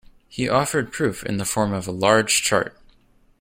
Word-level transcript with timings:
He 0.27 0.49
offered 0.49 0.91
proof 0.91 1.21
in 1.23 1.37
the 1.37 1.45
form 1.45 1.73
of 1.73 1.87
a 1.87 1.91
large 1.91 2.41
chart. 2.41 2.75